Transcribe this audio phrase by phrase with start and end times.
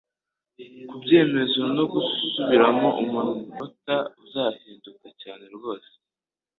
[0.89, 5.91] Kubyemezo no gusubiramo umunota uzahinduka cyane rwose